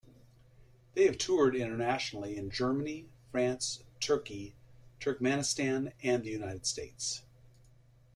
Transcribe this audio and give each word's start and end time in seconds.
They 0.95 1.05
have 1.05 1.19
toured 1.19 1.55
internationally 1.55 2.35
in 2.35 2.49
Germany, 2.49 3.05
France, 3.31 3.83
Turkey, 3.99 4.55
Turkmenistan, 4.99 5.93
and 6.01 6.23
the 6.23 6.31
United 6.31 6.65
States. 6.65 7.21